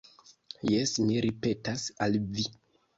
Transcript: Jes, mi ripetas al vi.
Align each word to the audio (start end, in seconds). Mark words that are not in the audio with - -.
Jes, 0.69 0.95
mi 1.09 1.19
ripetas 1.27 1.87
al 2.09 2.21
vi. 2.37 2.53